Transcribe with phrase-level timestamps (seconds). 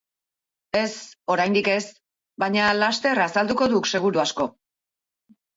[0.79, 0.87] Ez,
[1.33, 1.83] oraindik ez,
[2.45, 4.49] baina laster azalduko duk seguru asko.